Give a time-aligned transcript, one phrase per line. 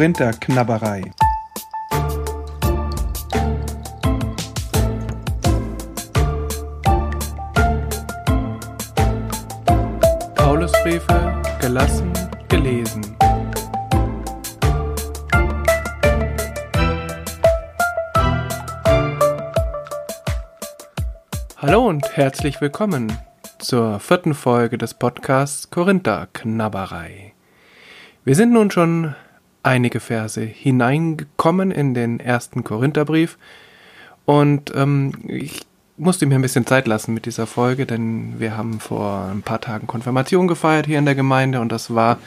[0.00, 1.02] Korinther-Knabberei.
[10.36, 12.10] Paulusbriefe gelassen,
[12.48, 13.14] gelesen.
[21.58, 23.12] Hallo und herzlich willkommen
[23.58, 27.34] zur vierten Folge des Podcasts Korinther Knabberei.
[28.24, 29.14] Wir sind nun schon
[29.62, 33.38] einige Verse hineingekommen in den ersten Korintherbrief
[34.24, 35.62] und ähm, ich
[35.96, 39.60] musste mir ein bisschen Zeit lassen mit dieser Folge, denn wir haben vor ein paar
[39.60, 42.18] Tagen Konfirmation gefeiert hier in der Gemeinde und das war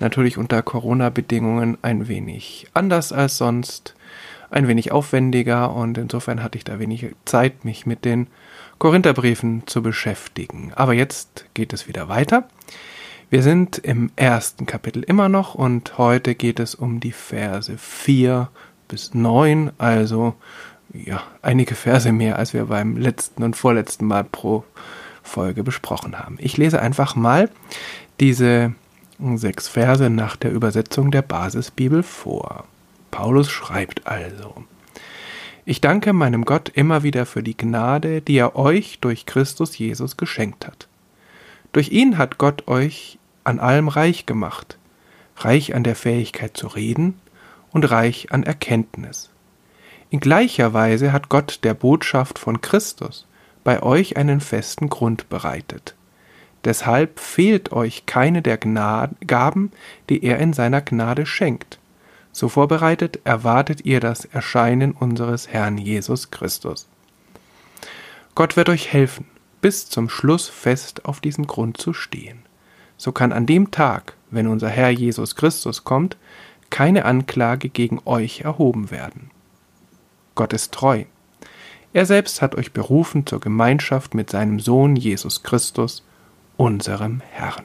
[0.00, 3.94] natürlich unter Corona-Bedingungen ein wenig anders als sonst,
[4.50, 8.26] ein wenig aufwendiger und insofern hatte ich da wenig Zeit, mich mit den
[8.78, 10.72] Korintherbriefen zu beschäftigen.
[10.74, 12.48] Aber jetzt geht es wieder weiter.
[13.32, 18.50] Wir sind im ersten Kapitel immer noch und heute geht es um die Verse 4
[18.88, 20.34] bis 9, also
[20.92, 24.64] ja, einige Verse mehr, als wir beim letzten und vorletzten Mal pro
[25.22, 26.36] Folge besprochen haben.
[26.40, 27.48] Ich lese einfach mal
[28.20, 28.74] diese
[29.36, 32.66] sechs Verse nach der Übersetzung der Basisbibel vor.
[33.10, 34.62] Paulus schreibt also
[35.64, 40.18] ich danke meinem Gott immer wieder für die Gnade, die er euch durch Christus Jesus
[40.18, 40.86] geschenkt hat.
[41.72, 44.78] Durch ihn hat Gott euch an allem reich gemacht,
[45.36, 47.20] reich an der Fähigkeit zu reden
[47.70, 49.30] und reich an Erkenntnis.
[50.10, 53.26] In gleicher Weise hat Gott der Botschaft von Christus
[53.64, 55.94] bei euch einen festen Grund bereitet.
[56.64, 59.72] Deshalb fehlt euch keine der Gaben,
[60.08, 61.78] die er in seiner Gnade schenkt.
[62.30, 66.88] So vorbereitet erwartet ihr das Erscheinen unseres Herrn Jesus Christus.
[68.34, 69.26] Gott wird euch helfen,
[69.60, 72.42] bis zum Schluss fest auf diesem Grund zu stehen.
[73.02, 76.16] So kann an dem Tag, wenn unser Herr Jesus Christus kommt,
[76.70, 79.32] keine Anklage gegen euch erhoben werden.
[80.36, 81.02] Gott ist treu.
[81.92, 86.04] Er selbst hat euch berufen zur Gemeinschaft mit seinem Sohn Jesus Christus,
[86.56, 87.64] unserem Herrn.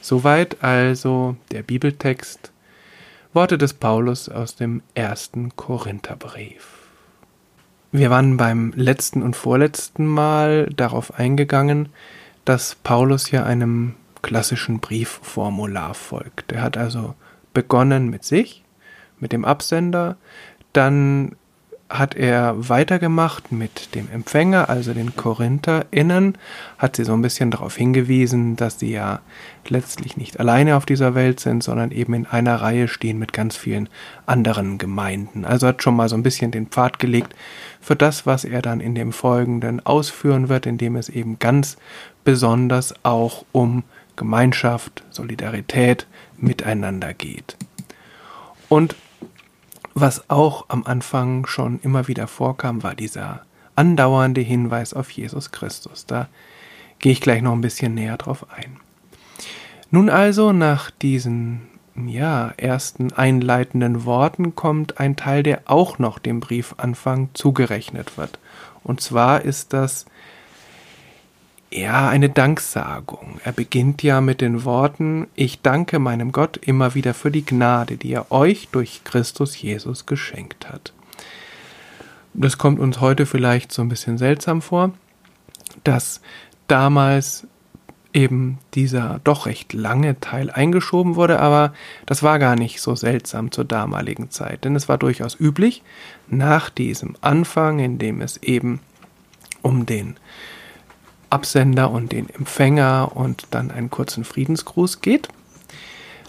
[0.00, 2.50] Soweit also der Bibeltext
[3.34, 6.78] Worte des Paulus aus dem ersten Korintherbrief.
[7.90, 11.90] Wir waren beim letzten und vorletzten Mal darauf eingegangen,
[12.44, 16.52] dass Paulus ja einem klassischen Briefformular folgt.
[16.52, 17.14] Er hat also
[17.52, 18.64] begonnen mit sich,
[19.18, 20.16] mit dem Absender,
[20.72, 21.36] dann
[21.92, 26.38] hat er weitergemacht mit dem Empfänger, also den KorintherInnen,
[26.78, 29.20] hat sie so ein bisschen darauf hingewiesen, dass sie ja
[29.68, 33.56] letztlich nicht alleine auf dieser Welt sind, sondern eben in einer Reihe stehen mit ganz
[33.56, 33.88] vielen
[34.24, 35.44] anderen Gemeinden.
[35.44, 37.34] Also hat schon mal so ein bisschen den Pfad gelegt
[37.80, 41.76] für das, was er dann in dem Folgenden ausführen wird, indem es eben ganz
[42.24, 43.84] besonders auch um
[44.16, 46.06] Gemeinschaft, Solidarität,
[46.36, 47.56] Miteinander geht.
[48.68, 48.96] Und
[49.94, 53.42] was auch am Anfang schon immer wieder vorkam, war dieser
[53.76, 56.06] andauernde Hinweis auf Jesus Christus.
[56.06, 56.28] Da
[56.98, 58.78] gehe ich gleich noch ein bisschen näher drauf ein.
[59.90, 66.40] Nun also, nach diesen ja, ersten einleitenden Worten kommt ein Teil, der auch noch dem
[66.40, 68.38] Briefanfang zugerechnet wird.
[68.82, 70.06] Und zwar ist das
[71.74, 73.40] ja, eine Danksagung.
[73.44, 77.96] Er beginnt ja mit den Worten, ich danke meinem Gott immer wieder für die Gnade,
[77.96, 80.92] die er euch durch Christus Jesus geschenkt hat.
[82.34, 84.92] Das kommt uns heute vielleicht so ein bisschen seltsam vor,
[85.84, 86.20] dass
[86.68, 87.46] damals
[88.12, 91.72] eben dieser doch recht lange Teil eingeschoben wurde, aber
[92.04, 95.82] das war gar nicht so seltsam zur damaligen Zeit, denn es war durchaus üblich,
[96.28, 98.80] nach diesem Anfang, in dem es eben
[99.62, 100.16] um den
[101.32, 105.28] Absender und den Empfänger und dann einen kurzen Friedensgruß geht,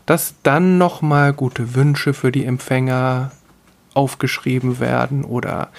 [0.06, 3.31] dass dann nochmal gute Wünsche für die Empfänger
[3.94, 5.69] aufgeschrieben werden oder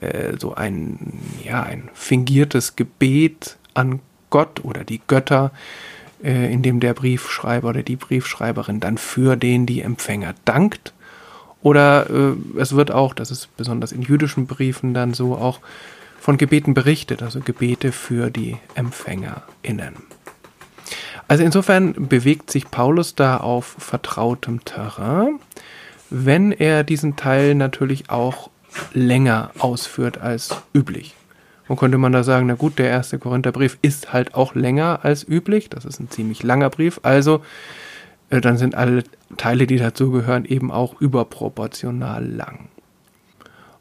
[0.00, 4.00] äh, so ein, ja, ein fingiertes Gebet an
[4.30, 5.50] Gott oder die Götter,
[6.22, 10.94] äh, in dem der Briefschreiber oder die Briefschreiberin dann für den die Empfänger dankt.
[11.62, 15.60] Oder äh, es wird auch, das ist besonders in jüdischen Briefen dann so, auch
[16.28, 19.94] von Gebeten berichtet, also Gebete für die EmpfängerInnen.
[21.26, 25.40] Also insofern bewegt sich Paulus da auf vertrautem Terrain,
[26.10, 28.50] wenn er diesen Teil natürlich auch
[28.92, 31.14] länger ausführt als üblich.
[31.66, 35.26] Und könnte man da sagen, na gut, der erste Korintherbrief ist halt auch länger als
[35.26, 35.70] üblich.
[35.70, 37.00] Das ist ein ziemlich langer Brief.
[37.04, 37.40] Also,
[38.28, 39.04] äh, dann sind alle
[39.38, 42.68] Teile, die dazugehören, eben auch überproportional lang.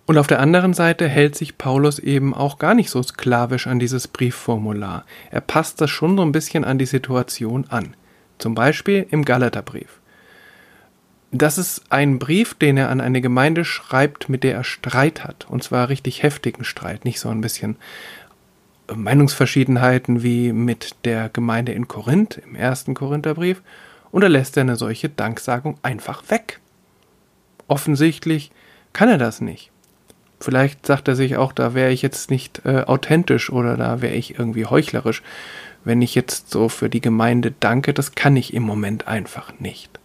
[0.07, 3.77] Und auf der anderen Seite hält sich Paulus eben auch gar nicht so sklavisch an
[3.77, 5.05] dieses Briefformular.
[5.31, 7.93] Er passt das schon so ein bisschen an die Situation an.
[8.37, 9.99] Zum Beispiel im Galaterbrief.
[11.33, 15.45] Das ist ein Brief, den er an eine Gemeinde schreibt, mit der er Streit hat.
[15.49, 17.75] Und zwar richtig heftigen Streit, nicht so ein bisschen
[18.95, 23.61] Meinungsverschiedenheiten wie mit der Gemeinde in Korinth im ersten Korintherbrief.
[24.11, 26.61] Und er lässt eine solche Danksagung einfach weg.
[27.67, 28.51] Offensichtlich
[28.93, 29.69] kann er das nicht.
[30.39, 34.13] Vielleicht sagt er sich auch, da wäre ich jetzt nicht äh, authentisch oder da wäre
[34.13, 35.23] ich irgendwie heuchlerisch,
[35.83, 37.93] wenn ich jetzt so für die Gemeinde danke.
[37.93, 39.99] Das kann ich im Moment einfach nicht.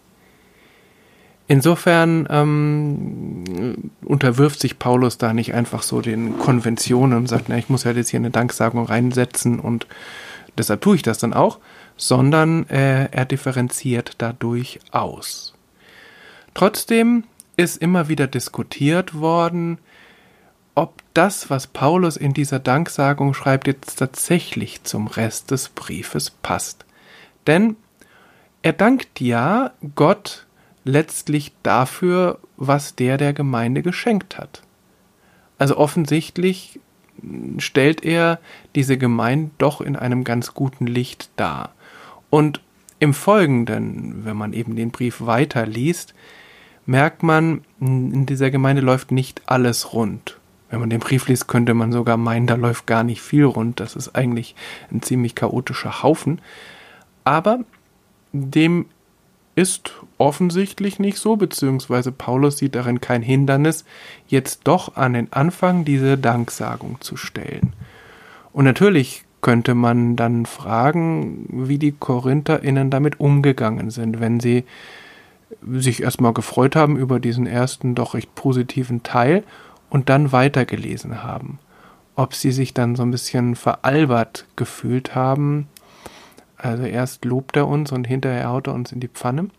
[1.48, 7.68] Insofern ähm, unterwirft sich Paulus da nicht einfach so den Konventionen und sagt, na, ich
[7.68, 9.86] muss ja jetzt hier eine Danksagung reinsetzen und
[10.56, 11.58] deshalb tue ich das dann auch,
[11.96, 15.52] sondern äh, er differenziert dadurch aus.
[16.54, 17.24] Trotzdem
[17.56, 19.78] ist immer wieder diskutiert worden,
[20.74, 26.84] ob das, was Paulus in dieser Danksagung schreibt, jetzt tatsächlich zum Rest des Briefes passt.
[27.46, 27.76] Denn
[28.62, 30.46] er dankt ja Gott
[30.84, 34.62] letztlich dafür, was der der Gemeinde geschenkt hat.
[35.58, 36.80] Also offensichtlich
[37.58, 38.40] stellt er
[38.74, 41.72] diese Gemeinde doch in einem ganz guten Licht dar.
[42.30, 42.60] Und
[42.98, 46.14] im Folgenden, wenn man eben den Brief weiterliest,
[46.86, 50.38] merkt man, in dieser Gemeinde läuft nicht alles rund.
[50.72, 53.78] Wenn man den Brief liest, könnte man sogar meinen, da läuft gar nicht viel rund.
[53.78, 54.54] Das ist eigentlich
[54.90, 56.40] ein ziemlich chaotischer Haufen.
[57.24, 57.58] Aber
[58.32, 58.86] dem
[59.54, 63.84] ist offensichtlich nicht so, beziehungsweise Paulus sieht darin kein Hindernis,
[64.28, 67.74] jetzt doch an den Anfang diese Danksagung zu stellen.
[68.54, 74.64] Und natürlich könnte man dann fragen, wie die KorintherInnen damit umgegangen sind, wenn sie
[75.70, 79.44] sich erstmal gefreut haben über diesen ersten doch recht positiven Teil
[79.92, 81.58] und dann weitergelesen haben.
[82.16, 85.68] Ob sie sich dann so ein bisschen veralbert gefühlt haben,
[86.56, 89.50] also erst lobt er uns und hinterher haut er uns in die Pfanne.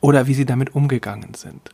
[0.00, 1.70] Oder wie sie damit umgegangen sind.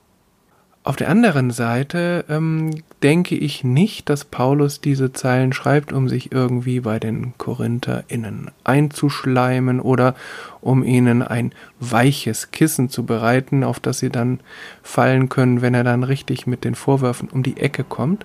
[0.82, 2.71] Auf der anderen Seite ähm,
[3.03, 9.81] denke ich nicht, dass Paulus diese Zeilen schreibt, um sich irgendwie bei den KorintherInnen einzuschleimen
[9.81, 10.15] oder
[10.62, 14.41] um ihnen ein weiches Kissen zu bereiten, auf das sie dann
[14.82, 18.25] fallen können, wenn er dann richtig mit den Vorwürfen um die Ecke kommt,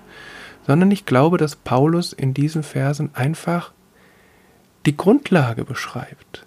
[0.66, 3.74] sondern ich glaube, dass Paulus in diesen Versen einfach
[4.86, 6.46] die Grundlage beschreibt.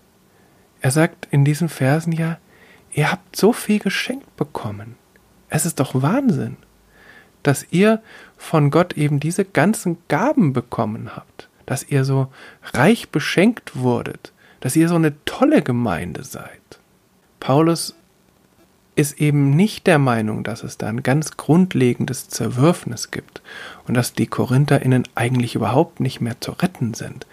[0.81, 2.38] Er sagt in diesen Versen ja,
[2.93, 4.96] ihr habt so viel geschenkt bekommen.
[5.49, 6.56] Es ist doch Wahnsinn,
[7.43, 8.03] dass ihr
[8.37, 12.29] von Gott eben diese ganzen Gaben bekommen habt, dass ihr so
[12.73, 16.79] reich beschenkt wurdet, dass ihr so eine tolle Gemeinde seid.
[17.41, 17.95] Paulus
[18.97, 23.43] ist eben nicht der Meinung, dass es da ein ganz grundlegendes Zerwürfnis gibt
[23.87, 27.27] und dass die Korintherinnen eigentlich überhaupt nicht mehr zu retten sind,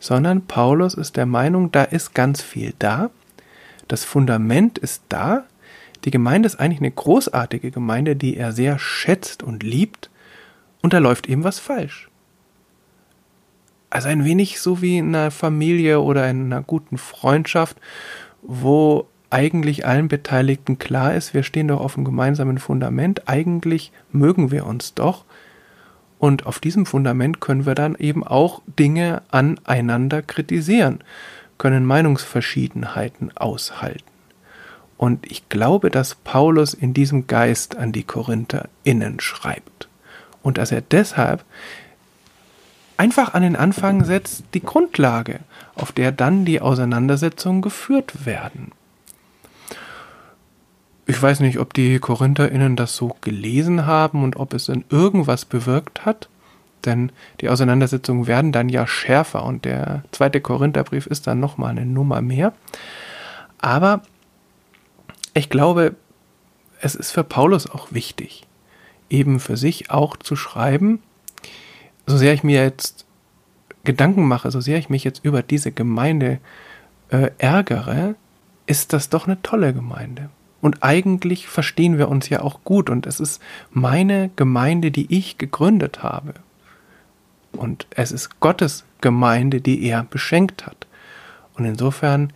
[0.00, 3.10] sondern Paulus ist der Meinung, da ist ganz viel da,
[3.86, 5.44] das Fundament ist da,
[6.04, 10.10] die Gemeinde ist eigentlich eine großartige Gemeinde, die er sehr schätzt und liebt,
[10.82, 12.08] und da läuft eben was falsch.
[13.88, 17.76] Also ein wenig so wie in einer Familie oder in einer guten Freundschaft,
[18.42, 24.50] wo eigentlich allen Beteiligten klar ist, wir stehen doch auf einem gemeinsamen Fundament, eigentlich mögen
[24.50, 25.24] wir uns doch,
[26.18, 31.00] und auf diesem Fundament können wir dann eben auch Dinge aneinander kritisieren,
[31.58, 34.11] können Meinungsverschiedenheiten aushalten.
[35.02, 39.88] Und ich glaube, dass Paulus in diesem Geist an die Korinther innen schreibt.
[40.44, 41.44] Und dass er deshalb
[42.98, 45.40] einfach an den Anfang setzt, die Grundlage,
[45.74, 48.70] auf der dann die Auseinandersetzungen geführt werden.
[51.06, 55.44] Ich weiß nicht, ob die KorintherInnen das so gelesen haben und ob es dann irgendwas
[55.46, 56.28] bewirkt hat,
[56.84, 61.86] denn die Auseinandersetzungen werden dann ja schärfer und der zweite Korintherbrief ist dann nochmal eine
[61.86, 62.52] Nummer mehr.
[63.58, 64.02] Aber
[65.34, 65.94] ich glaube,
[66.80, 68.46] es ist für Paulus auch wichtig,
[69.08, 71.00] eben für sich auch zu schreiben,
[72.06, 73.06] so sehr ich mir jetzt
[73.84, 76.38] Gedanken mache, so sehr ich mich jetzt über diese Gemeinde
[77.10, 78.14] äh, ärgere,
[78.66, 80.30] ist das doch eine tolle Gemeinde.
[80.60, 85.36] Und eigentlich verstehen wir uns ja auch gut und es ist meine Gemeinde, die ich
[85.36, 86.34] gegründet habe.
[87.52, 90.86] Und es ist Gottes Gemeinde, die er beschenkt hat.
[91.54, 92.32] Und insofern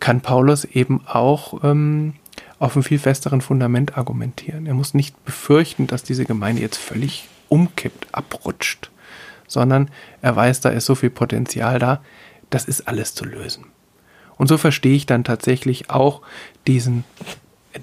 [0.00, 2.14] kann Paulus eben auch ähm,
[2.58, 4.66] auf einem viel festeren Fundament argumentieren.
[4.66, 8.90] Er muss nicht befürchten, dass diese Gemeinde jetzt völlig umkippt, abrutscht,
[9.46, 9.90] sondern
[10.22, 12.02] er weiß, da ist so viel Potenzial da,
[12.50, 13.66] das ist alles zu lösen.
[14.36, 16.22] Und so verstehe ich dann tatsächlich auch
[16.66, 17.04] diesen,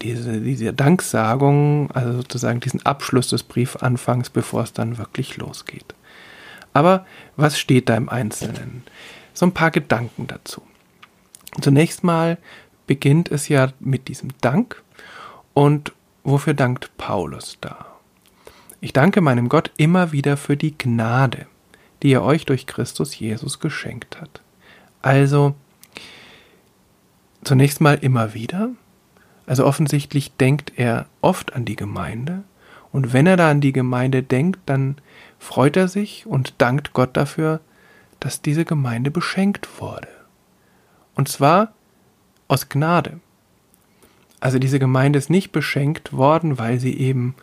[0.02, 5.96] diese, diese Danksagung, also sozusagen diesen Abschluss des Briefanfangs, bevor es dann wirklich losgeht.
[6.74, 7.06] Aber
[7.36, 8.84] was steht da im Einzelnen?
[9.34, 10.62] So ein paar Gedanken dazu.
[11.62, 12.38] Zunächst mal
[12.88, 14.82] beginnt es ja mit diesem Dank.
[15.54, 15.94] Und
[16.24, 17.86] wofür dankt Paulus da?
[18.82, 21.46] Ich danke meinem Gott immer wieder für die Gnade,
[22.02, 24.42] die er euch durch Christus Jesus geschenkt hat.
[25.02, 25.56] Also
[27.44, 28.72] zunächst mal immer wieder.
[29.46, 32.44] Also offensichtlich denkt er oft an die Gemeinde.
[32.92, 34.98] Und wenn er da an die Gemeinde denkt, dann
[35.40, 37.60] freut er sich und dankt Gott dafür,
[38.20, 40.08] dass diese Gemeinde beschenkt wurde.
[41.16, 41.74] Und zwar
[42.48, 43.20] aus Gnade.
[44.40, 47.36] Also diese Gemeinde ist nicht beschenkt worden, weil sie eben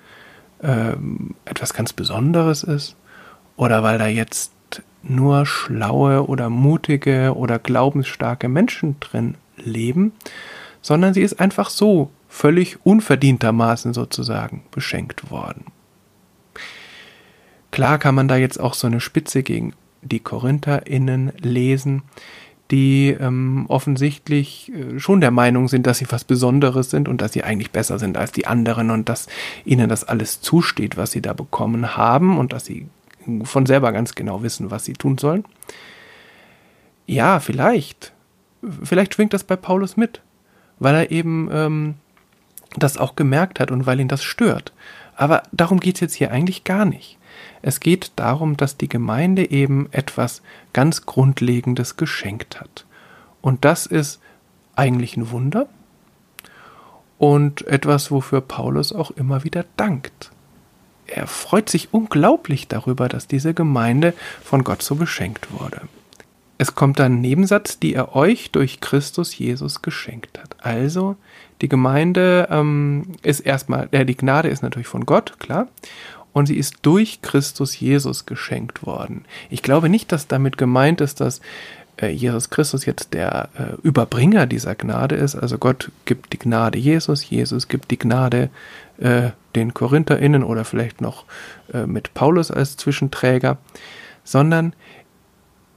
[0.62, 2.96] ähm, etwas ganz Besonderes ist
[3.56, 4.52] oder weil da jetzt
[5.02, 10.12] nur schlaue oder mutige oder glaubensstarke Menschen drin leben,
[10.82, 15.64] sondern sie ist einfach so völlig unverdientermaßen sozusagen beschenkt worden.
[17.70, 22.02] Klar kann man da jetzt auch so eine Spitze gegen die KorintherInnen lesen,
[22.70, 27.32] die ähm, offensichtlich äh, schon der Meinung sind, dass sie was Besonderes sind und dass
[27.32, 29.26] sie eigentlich besser sind als die anderen und dass
[29.64, 32.86] ihnen das alles zusteht, was sie da bekommen haben und dass sie
[33.44, 35.44] von selber ganz genau wissen, was sie tun sollen.
[37.06, 38.12] Ja, vielleicht.
[38.82, 40.20] Vielleicht schwingt das bei Paulus mit,
[40.78, 41.94] weil er eben ähm,
[42.76, 44.72] das auch gemerkt hat und weil ihn das stört.
[45.16, 47.18] Aber darum geht es jetzt hier eigentlich gar nicht.
[47.62, 52.86] Es geht darum, dass die Gemeinde eben etwas ganz Grundlegendes geschenkt hat.
[53.42, 54.20] Und das ist
[54.76, 55.68] eigentlich ein Wunder
[57.18, 60.30] und etwas, wofür Paulus auch immer wieder dankt.
[61.06, 65.82] Er freut sich unglaublich darüber, dass diese Gemeinde von Gott so beschenkt wurde.
[66.56, 70.56] Es kommt dann ein Nebensatz, die er euch durch Christus Jesus geschenkt hat.
[70.60, 71.16] Also
[71.62, 75.68] die Gemeinde ähm, ist erstmal, äh, die Gnade ist natürlich von Gott, klar
[76.32, 79.24] und sie ist durch Christus Jesus geschenkt worden.
[79.50, 81.40] Ich glaube nicht, dass damit gemeint ist, dass
[81.96, 85.34] äh, Jesus Christus jetzt der äh, Überbringer dieser Gnade ist.
[85.34, 88.50] Also Gott gibt die Gnade Jesus, Jesus gibt die Gnade
[88.98, 91.24] äh, den KorintherInnen oder vielleicht noch
[91.72, 93.58] äh, mit Paulus als Zwischenträger,
[94.24, 94.74] sondern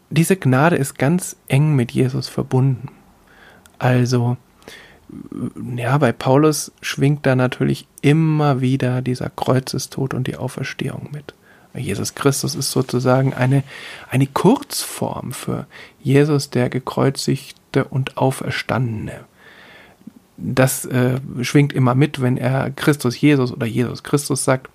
[0.09, 2.89] diese Gnade ist ganz eng mit Jesus verbunden.
[3.79, 4.37] Also
[5.75, 11.33] ja, bei Paulus schwingt da natürlich immer wieder dieser Kreuzestod und die Auferstehung mit.
[11.75, 13.63] Jesus Christus ist sozusagen eine,
[14.09, 15.65] eine Kurzform für
[16.01, 19.21] Jesus, der gekreuzigte und Auferstandene.
[20.37, 24.69] Das äh, schwingt immer mit, wenn er Christus Jesus oder Jesus Christus sagt.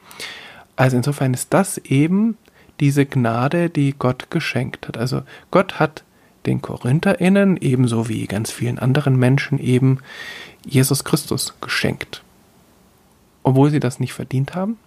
[0.76, 2.37] Also insofern ist das eben
[2.80, 4.97] diese Gnade, die Gott geschenkt hat.
[4.97, 6.04] Also Gott hat
[6.49, 9.99] den KorintherInnen ebenso wie ganz vielen anderen Menschen eben
[10.64, 12.25] Jesus Christus geschenkt.
[13.43, 14.78] Obwohl sie das nicht verdient haben,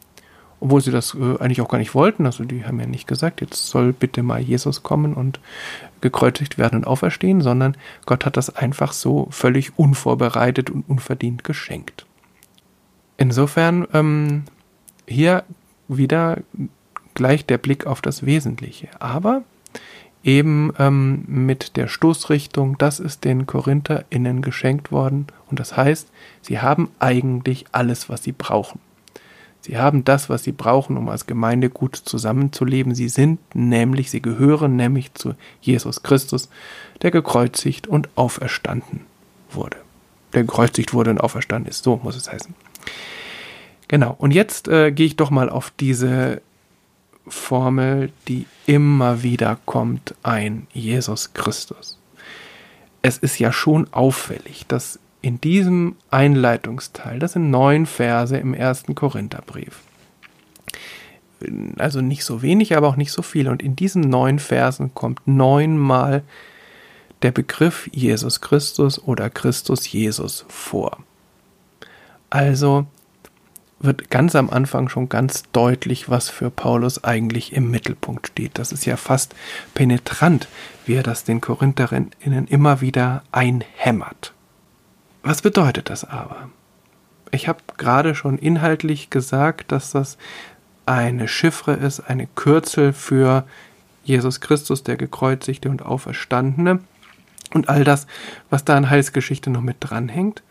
[0.60, 2.26] obwohl sie das äh, eigentlich auch gar nicht wollten.
[2.26, 5.40] Also die haben ja nicht gesagt, jetzt soll bitte mal Jesus kommen und
[6.02, 12.06] gekreuzigt werden und auferstehen, sondern Gott hat das einfach so völlig unvorbereitet und unverdient geschenkt.
[13.18, 14.44] Insofern ähm,
[15.08, 15.44] hier
[15.88, 16.40] wieder
[17.14, 18.90] gleich der Blick auf das Wesentliche.
[19.00, 19.44] Aber
[20.24, 26.10] eben ähm, mit der Stoßrichtung, das ist den KorintherInnen geschenkt worden und das heißt,
[26.42, 28.80] sie haben eigentlich alles, was sie brauchen.
[29.62, 32.96] Sie haben das, was sie brauchen, um als Gemeinde gut zusammenzuleben.
[32.96, 36.50] Sie sind nämlich, sie gehören nämlich zu Jesus Christus,
[37.04, 39.02] der gekreuzigt und auferstanden
[39.52, 39.78] wurde.
[40.34, 42.56] Der gekreuzigt wurde und auferstanden ist, so muss es heißen.
[43.88, 46.42] Genau, und jetzt äh, gehe ich doch mal auf diese
[47.28, 51.98] Formel, die immer wieder kommt, ein Jesus Christus.
[53.02, 58.96] Es ist ja schon auffällig, dass in diesem Einleitungsteil, das sind neun Verse im ersten
[58.96, 59.82] Korintherbrief,
[61.78, 65.22] also nicht so wenig, aber auch nicht so viel, und in diesen neun Versen kommt
[65.26, 66.24] neunmal
[67.22, 70.98] der Begriff Jesus Christus oder Christus Jesus vor.
[72.30, 72.86] Also
[73.84, 78.60] wird ganz am Anfang schon ganz deutlich, was für Paulus eigentlich im Mittelpunkt steht.
[78.60, 79.36] Das ist ja fast
[79.74, 80.48] penetrant,
[80.86, 84.34] wie er das den Korintherinnen immer wieder einhämmert.
[85.24, 86.50] Was bedeutet das aber?
[87.32, 90.18] Ich habe gerade schon inhaltlich gesagt, dass das
[90.86, 93.46] eine Chiffre ist, eine Kürzel für
[94.04, 96.80] Jesus Christus, der gekreuzigte und auferstandene
[97.54, 98.08] und all das,
[98.50, 100.44] was da in Heilsgeschichte noch mit dranhängt.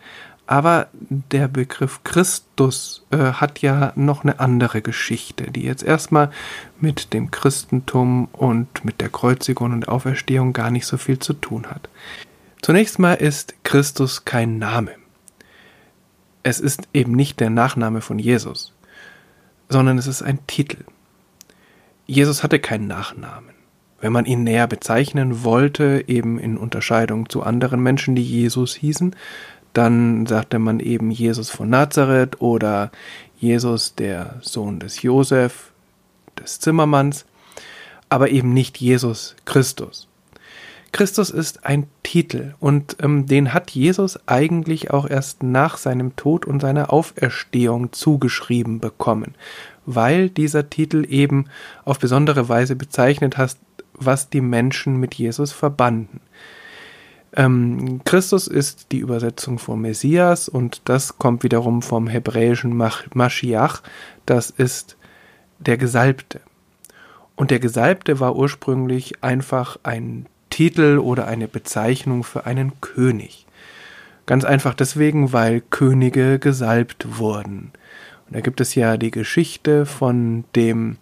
[0.50, 6.33] Aber der Begriff Christus äh, hat ja noch eine andere Geschichte, die jetzt erstmal
[6.80, 11.66] mit dem Christentum und mit der Kreuzigung und Auferstehung gar nicht so viel zu tun
[11.66, 11.88] hat.
[12.62, 14.90] Zunächst mal ist Christus kein Name.
[16.42, 18.73] Es ist eben nicht der Nachname von Jesus,
[19.69, 20.83] sondern es ist ein Titel.
[22.09, 23.54] Jesus hatte keinen Nachnamen.
[24.00, 29.14] Wenn man ihn näher bezeichnen wollte, eben in Unterscheidung zu anderen Menschen, die Jesus hießen,
[29.72, 32.90] dann sagte man eben Jesus von Nazareth oder
[33.38, 35.72] Jesus, der Sohn des Josef,
[36.38, 37.24] des Zimmermanns,
[38.08, 40.08] aber eben nicht Jesus Christus.
[40.92, 46.44] Christus ist ein Titel und ähm, den hat Jesus eigentlich auch erst nach seinem Tod
[46.44, 49.34] und seiner Auferstehung zugeschrieben bekommen,
[49.86, 51.46] weil dieser Titel eben
[51.84, 53.56] auf besondere Weise bezeichnet hat,
[53.94, 56.20] was die Menschen mit Jesus verbanden.
[57.37, 63.82] Ähm, Christus ist die Übersetzung von Messias und das kommt wiederum vom hebräischen Mashiach,
[64.26, 64.96] das ist
[65.58, 66.40] der Gesalbte.
[67.37, 73.46] Und der Gesalbte war ursprünglich einfach ein Titel oder eine Bezeichnung für einen König.
[74.26, 77.72] Ganz einfach deswegen, weil Könige gesalbt wurden.
[78.26, 80.99] Und da gibt es ja die Geschichte von dem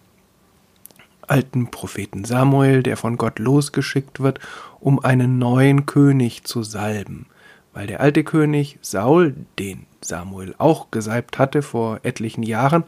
[1.29, 4.39] alten Propheten Samuel, der von Gott losgeschickt wird,
[4.79, 7.27] um einen neuen König zu salben.
[7.73, 12.83] Weil der alte König Saul, den Samuel auch gesalbt hatte vor etlichen Jahren,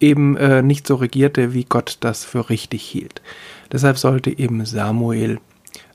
[0.00, 3.22] eben äh, nicht so regierte, wie Gott das für richtig hielt.
[3.72, 5.38] Deshalb sollte eben Samuel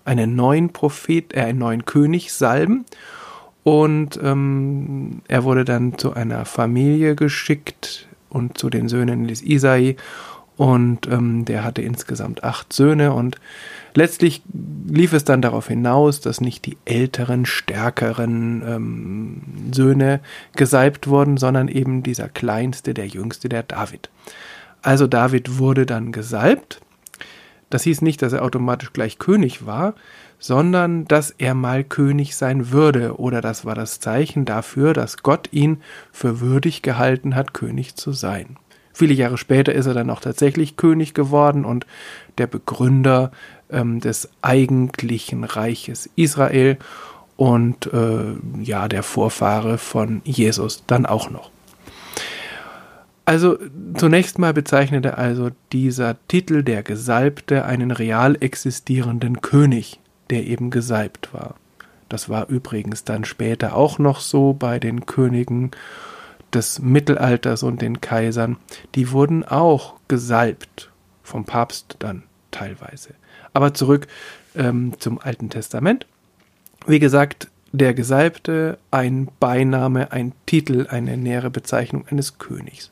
[0.06, 2.86] einen neuen Prophet, äh, einen neuen König salben.
[3.64, 9.96] Und ähm, er wurde dann zu einer Familie geschickt und zu den Söhnen des Isai
[10.60, 13.38] und ähm, der hatte insgesamt acht Söhne und
[13.94, 14.42] letztlich
[14.90, 20.20] lief es dann darauf hinaus, dass nicht die älteren, stärkeren ähm, Söhne
[20.58, 24.10] gesalbt wurden, sondern eben dieser kleinste, der jüngste, der David.
[24.82, 26.82] Also David wurde dann gesalbt.
[27.70, 29.94] Das hieß nicht, dass er automatisch gleich König war,
[30.40, 35.48] sondern dass er mal König sein würde, oder das war das Zeichen dafür, dass Gott
[35.54, 35.82] ihn
[36.12, 38.58] für würdig gehalten hat, König zu sein.
[38.94, 41.86] Viele Jahre später ist er dann auch tatsächlich König geworden und
[42.38, 43.32] der Begründer
[43.70, 46.78] ähm, des eigentlichen Reiches Israel
[47.38, 51.52] und äh, ja, der Vorfahre von Jesus dann auch noch.
[53.30, 53.58] Also
[53.96, 60.00] zunächst mal bezeichnete also dieser Titel der Gesalbte einen real existierenden König,
[60.32, 61.54] der eben gesalbt war.
[62.10, 65.72] Das war übrigens dann später auch noch so bei den Königen
[66.54, 68.58] des Mittelalters und den Kaisern,
[68.96, 70.92] die wurden auch gesalbt,
[71.24, 73.14] vom Papst dann teilweise.
[73.54, 74.08] Aber zurück
[74.56, 76.06] ähm, zum Alten Testament.
[76.88, 82.92] Wie gesagt, der Gesalbte, ein Beiname, ein Titel, eine nähere Bezeichnung eines Königs.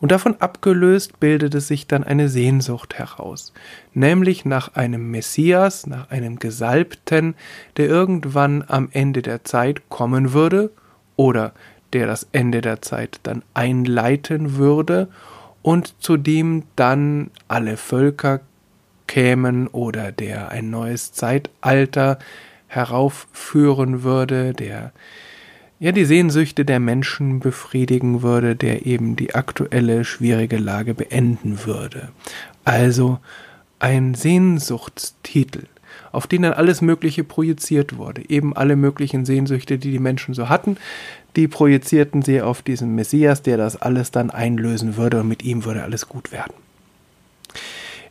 [0.00, 3.52] Und davon abgelöst bildete sich dann eine Sehnsucht heraus,
[3.94, 7.36] nämlich nach einem Messias, nach einem Gesalbten,
[7.76, 10.72] der irgendwann am Ende der Zeit kommen würde
[11.14, 11.52] oder
[11.92, 15.08] der das Ende der Zeit dann einleiten würde
[15.62, 18.40] und zu dem dann alle Völker
[19.06, 22.18] kämen oder der ein neues Zeitalter
[22.66, 24.92] heraufführen würde, der
[25.78, 32.08] ja die Sehnsüchte der Menschen befriedigen würde, der eben die aktuelle schwierige Lage beenden würde.
[32.64, 33.18] Also
[33.78, 35.66] ein Sehnsuchtstitel,
[36.12, 40.48] auf den dann alles Mögliche projiziert wurde, eben alle möglichen Sehnsüchte, die die Menschen so
[40.48, 40.76] hatten,
[41.36, 45.64] die projizierten sie auf diesen Messias, der das alles dann einlösen würde und mit ihm
[45.64, 46.52] würde alles gut werden.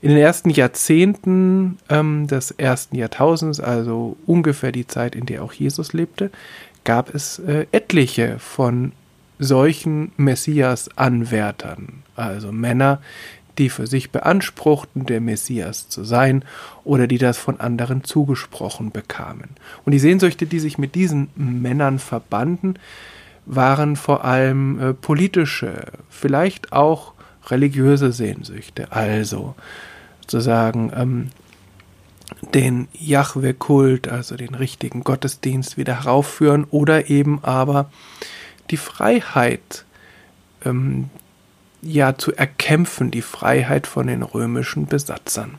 [0.01, 5.53] In den ersten Jahrzehnten ähm, des ersten Jahrtausends, also ungefähr die Zeit, in der auch
[5.53, 6.31] Jesus lebte,
[6.83, 8.93] gab es äh, etliche von
[9.37, 13.01] solchen Messias-Anwärtern, also Männer,
[13.57, 16.43] die für sich beanspruchten, der Messias zu sein
[16.83, 19.49] oder die das von anderen zugesprochen bekamen.
[19.85, 22.75] Und die Sehnsüchte, die sich mit diesen Männern verbanden,
[23.45, 27.13] waren vor allem äh, politische, vielleicht auch
[27.47, 28.91] religiöse Sehnsüchte.
[28.91, 29.55] Also
[30.21, 31.29] sozusagen ähm,
[32.53, 37.91] den Jahwe-Kult, also den richtigen Gottesdienst wieder heraufführen oder eben aber
[38.69, 39.85] die Freiheit
[40.65, 41.09] ähm,
[41.81, 45.57] ja zu erkämpfen, die Freiheit von den römischen Besatzern.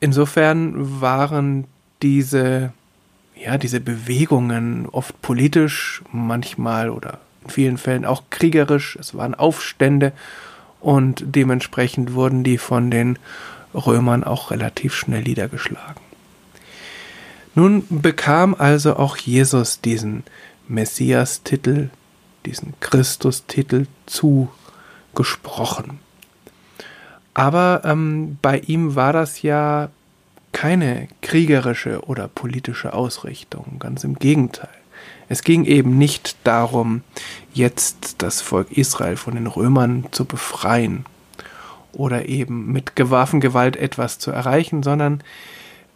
[0.00, 1.64] Insofern waren
[2.02, 2.72] diese
[3.36, 8.96] ja, diese Bewegungen oft politisch, manchmal oder in vielen Fällen auch kriegerisch.
[9.00, 10.12] Es waren Aufstände
[10.80, 13.18] und dementsprechend wurden die von den
[13.74, 16.02] Römern auch relativ schnell niedergeschlagen.
[17.54, 20.24] Nun bekam also auch Jesus diesen
[20.68, 21.90] Messias-Titel,
[22.46, 26.00] diesen Christus-Titel zugesprochen.
[27.34, 29.90] Aber ähm, bei ihm war das ja
[30.52, 34.68] keine kriegerische oder politische Ausrichtung, ganz im Gegenteil.
[35.28, 37.02] Es ging eben nicht darum,
[37.52, 41.06] jetzt das Volk Israel von den Römern zu befreien
[41.92, 45.22] oder eben mit Waffengewalt etwas zu erreichen, sondern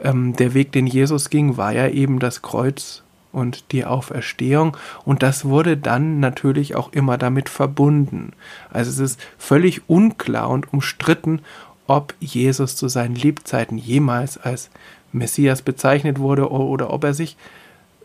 [0.00, 4.76] ähm, der Weg, den Jesus ging, war ja eben das Kreuz und die Auferstehung.
[5.04, 8.32] Und das wurde dann natürlich auch immer damit verbunden.
[8.70, 11.40] Also es ist völlig unklar und umstritten,
[11.86, 14.70] ob Jesus zu seinen Lebzeiten jemals als
[15.12, 17.36] Messias bezeichnet wurde oder ob er sich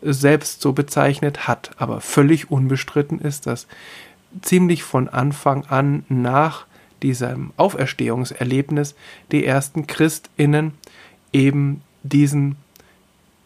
[0.01, 1.71] selbst so bezeichnet hat.
[1.77, 3.67] Aber völlig unbestritten ist, dass
[4.41, 6.65] ziemlich von Anfang an nach
[7.01, 8.95] diesem Auferstehungserlebnis
[9.31, 10.73] die ersten Christinnen
[11.33, 12.55] eben diesen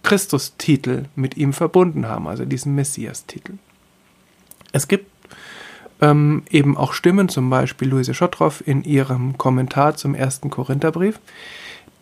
[0.07, 3.55] Christustitel mit ihm verbunden haben, also diesen Messias-Titel.
[4.71, 5.11] Es gibt
[5.99, 11.19] ähm, eben auch Stimmen, zum Beispiel Luise Schottroff in ihrem Kommentar zum ersten Korintherbrief,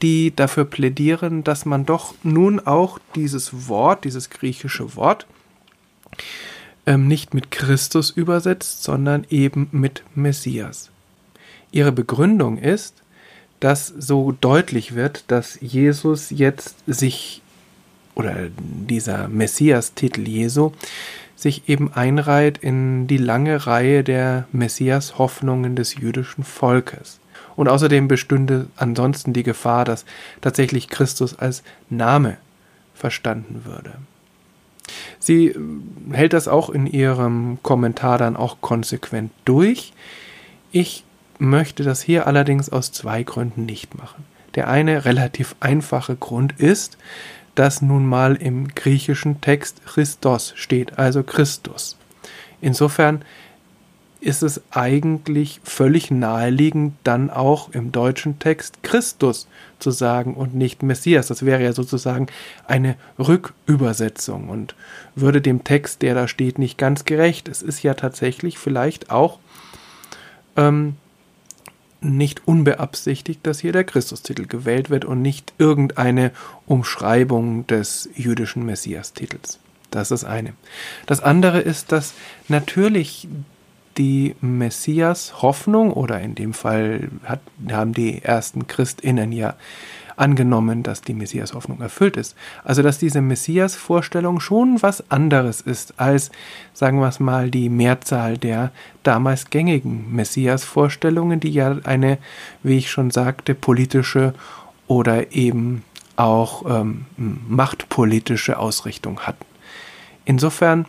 [0.04, 5.26] die dafür plädieren, dass man doch nun auch dieses Wort, dieses griechische Wort,
[6.86, 10.91] ähm, nicht mit Christus übersetzt, sondern eben mit Messias.
[11.72, 13.02] Ihre Begründung ist,
[13.60, 17.41] dass so deutlich wird, dass Jesus jetzt sich
[18.15, 20.71] oder dieser Messias-Titel Jesu
[21.36, 27.19] sich eben einreiht in die lange Reihe der Messias-Hoffnungen des jüdischen Volkes.
[27.56, 30.06] Und außerdem bestünde ansonsten die Gefahr, dass
[30.41, 32.38] tatsächlich Christus als Name
[32.93, 33.93] verstanden würde.
[35.19, 35.58] Sie äh,
[36.12, 39.93] hält das auch in ihrem Kommentar dann auch konsequent durch.
[40.71, 41.04] Ich
[41.39, 44.23] möchte das hier allerdings aus zwei Gründen nicht machen.
[44.56, 46.97] Der eine relativ einfache Grund ist,
[47.56, 51.98] dass nun mal im griechischen Text Christos steht, also Christus.
[52.62, 53.24] Insofern
[54.26, 60.82] ist es eigentlich völlig naheliegend, dann auch im deutschen Text Christus zu sagen und nicht
[60.82, 61.28] Messias.
[61.28, 62.26] Das wäre ja sozusagen
[62.68, 64.74] eine Rückübersetzung und
[65.13, 67.48] würde dem Text, der da steht, nicht ganz gerecht.
[67.48, 69.38] Es ist ja tatsächlich vielleicht auch
[70.56, 70.96] ähm,
[72.06, 76.32] nicht unbeabsichtigt, dass hier der Christustitel gewählt wird und nicht irgendeine
[76.65, 79.60] Umschreibung des jüdischen Messias-Titels.
[79.91, 80.54] Das ist eine.
[81.06, 82.13] Das andere ist, dass
[82.48, 83.28] natürlich
[83.98, 87.39] die Messias-Hoffnung oder in dem Fall hat,
[87.70, 89.56] haben die ersten Christinnen ja
[90.17, 92.36] angenommen, dass die Messias-Hoffnung erfüllt ist.
[92.63, 96.32] Also dass diese Messias-Vorstellung schon was anderes ist als,
[96.73, 98.71] sagen wir es mal, die Mehrzahl der
[99.04, 102.17] damals gängigen Messias-Vorstellungen, die ja eine,
[102.63, 104.34] wie ich schon sagte, politische
[104.88, 105.84] oder eben
[106.15, 109.45] auch ähm, machtpolitische Ausrichtung hatten.
[110.23, 110.86] Insofern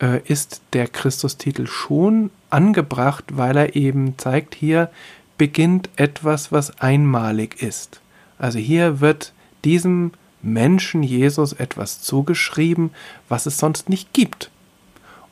[0.00, 4.90] äh, ist der Christustitel schon angebracht, weil er eben zeigt, hier
[5.38, 8.01] beginnt etwas, was einmalig ist.
[8.42, 9.32] Also hier wird
[9.64, 10.10] diesem
[10.42, 12.90] Menschen Jesus etwas zugeschrieben,
[13.28, 14.50] was es sonst nicht gibt.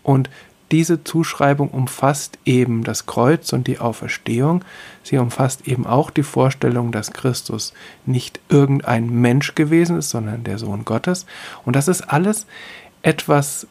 [0.04, 0.30] Und
[0.70, 4.64] diese Zuschreibung umfasst eben das Kreuz und die Auferstehung.
[5.02, 7.72] Sie umfasst eben auch die Vorstellung, dass Christus
[8.06, 11.26] nicht irgendein Mensch gewesen ist, sondern der Sohn Gottes.
[11.64, 12.46] Und das ist alles
[13.02, 13.66] etwas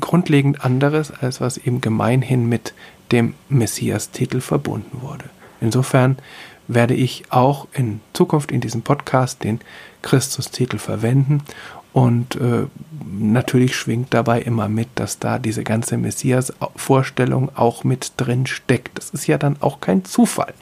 [0.00, 2.74] grundlegend anderes, als was eben gemeinhin mit
[3.12, 5.26] dem Messias-Titel verbunden wurde.
[5.60, 6.16] Insofern
[6.74, 9.60] werde ich auch in Zukunft in diesem Podcast den
[10.02, 11.42] Christus-Titel verwenden
[11.92, 12.66] und äh,
[13.10, 18.96] natürlich schwingt dabei immer mit, dass da diese ganze Messias-Vorstellung auch mit drin steckt.
[18.98, 20.54] Das ist ja dann auch kein Zufall,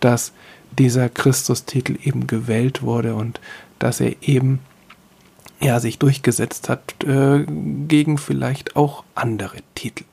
[0.00, 0.32] dass
[0.76, 3.40] dieser Christus-Titel eben gewählt wurde und
[3.78, 4.60] dass er eben
[5.60, 10.04] ja, sich durchgesetzt hat äh, gegen vielleicht auch andere Titel.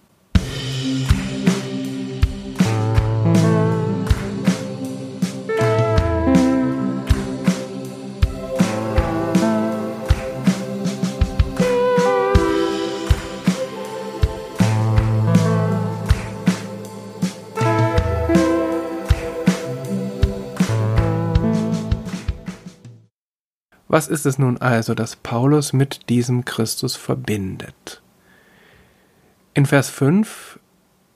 [23.88, 28.02] Was ist es nun also, das Paulus mit diesem Christus verbindet?
[29.54, 30.60] In Vers 5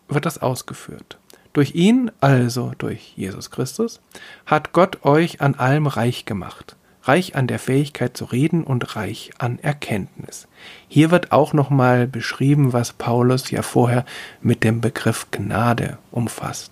[0.08, 1.18] wird das ausgeführt.
[1.54, 4.00] Durch ihn, also durch Jesus Christus,
[4.46, 9.32] hat Gott euch an allem reich gemacht, reich an der Fähigkeit zu reden und reich
[9.38, 10.48] an Erkenntnis.
[10.88, 14.06] Hier wird auch nochmal beschrieben, was Paulus ja vorher
[14.42, 16.72] mit dem Begriff Gnade umfasst.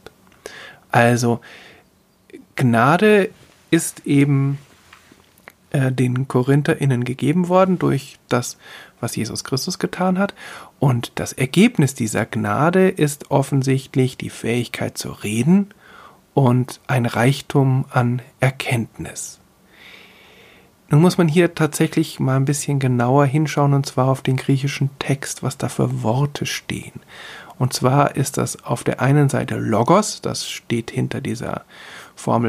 [0.92, 1.42] Also
[2.56, 3.30] Gnade
[3.70, 4.60] ist eben
[5.72, 8.58] äh, den KorintherInnen gegeben worden durch das,
[9.00, 10.34] was Jesus Christus getan hat.
[10.80, 15.68] Und das Ergebnis dieser Gnade ist offensichtlich die Fähigkeit zu reden
[16.34, 19.40] und ein Reichtum an Erkenntnis.
[20.92, 24.90] Nun muss man hier tatsächlich mal ein bisschen genauer hinschauen und zwar auf den griechischen
[24.98, 27.02] Text, was da für Worte stehen.
[27.60, 31.66] Und zwar ist das auf der einen Seite Logos, das steht hinter dieser Formel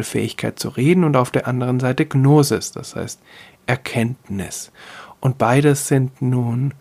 [0.03, 3.21] Fähigkeit zu reden, und auf der anderen Seite Gnosis, das heißt
[3.67, 4.73] Erkenntnis.
[5.21, 6.75] Und beides sind nun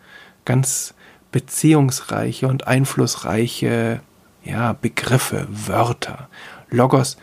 [0.46, 0.94] ganz
[1.32, 4.02] beziehungsreiche und einflussreiche
[4.44, 6.30] ja, Begriffe, Wörter.
[6.70, 7.18] Logos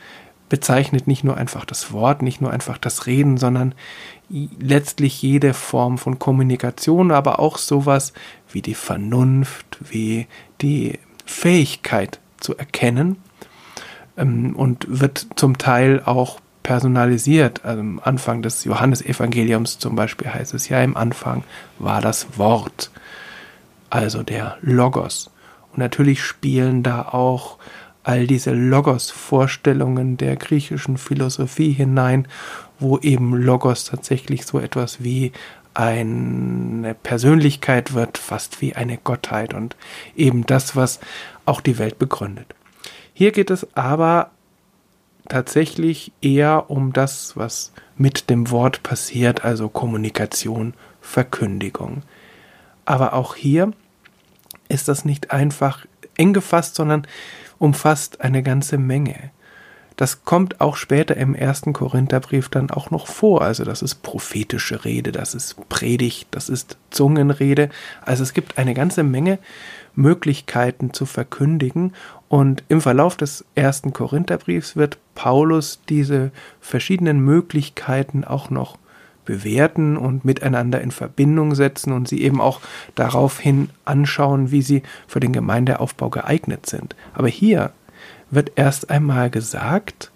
[0.49, 3.75] bezeichnet nicht nur einfach das Wort, nicht nur einfach das Reden, sondern
[4.29, 8.13] letztlich jede Form von Kommunikation, aber auch sowas
[8.53, 10.27] wie die Vernunft, wie
[10.61, 13.17] die Fähigkeit zu erkennen
[14.17, 17.65] und wird zum Teil auch personalisiert.
[17.65, 21.45] Also am Anfang des Johannesevangeliums zum Beispiel heißt es ja, im Anfang
[21.79, 22.91] war das Wort,
[23.91, 25.31] also der Logos.
[25.73, 27.59] Und natürlich spielen da auch
[28.03, 32.27] all diese Logos-Vorstellungen der griechischen Philosophie hinein,
[32.79, 35.33] wo eben Logos tatsächlich so etwas wie
[35.75, 39.77] eine Persönlichkeit wird, fast wie eine Gottheit und
[40.17, 41.01] eben das, was
[41.45, 42.55] auch die Welt begründet.
[43.19, 44.31] Hier geht es aber
[45.27, 52.03] tatsächlich eher um das, was mit dem Wort passiert, also Kommunikation, Verkündigung.
[52.85, 53.73] Aber auch hier
[54.69, 55.87] ist das nicht einfach
[56.19, 57.07] eng gefasst, sondern
[57.59, 59.31] umfasst eine ganze Menge.
[59.97, 63.41] Das kommt auch später im ersten Korintherbrief dann auch noch vor.
[63.41, 67.71] Also das ist prophetische Rede, das ist Predigt, das ist Zungenrede.
[68.05, 69.39] Also es gibt eine ganze Menge
[69.95, 71.95] Möglichkeiten zu verkündigen.
[72.29, 78.79] Und im Verlauf des ersten Korintherbriefs wird Paulus diese verschiedenen Möglichkeiten auch noch
[79.25, 82.61] bewerten und miteinander in Verbindung setzen und sie eben auch
[82.95, 86.97] daraufhin anschauen, wie sie für den Gemeindeaufbau geeignet sind.
[87.13, 87.73] Aber hier
[88.31, 90.11] wird erst einmal gesagt,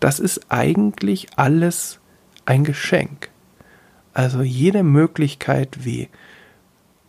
[0.00, 2.00] das ist eigentlich alles
[2.46, 3.28] ein Geschenk.
[4.12, 6.08] Also jede Möglichkeit, wie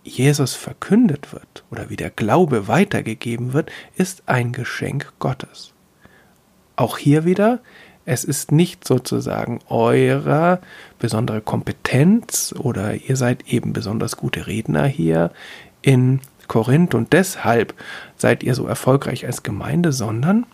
[0.04, 5.74] Jesus verkündet wird oder wie der Glaube weitergegeben wird, ist ein Geschenk Gottes.
[6.76, 7.60] Auch hier wieder,
[8.06, 10.60] es ist nicht sozusagen eurer
[10.98, 15.32] besondere Kompetenz oder ihr seid eben besonders gute Redner hier
[15.82, 17.74] in Korinth und deshalb
[18.18, 20.46] seid ihr so erfolgreich als Gemeinde, sondern